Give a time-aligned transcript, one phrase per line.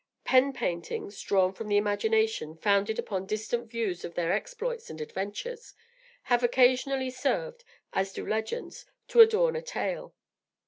[0.23, 5.75] Pen paintings, drawn from the imagination, founded upon distant views of their exploits and adventures,
[6.23, 10.15] have occasionally served, as do legends, to "adorn a tale."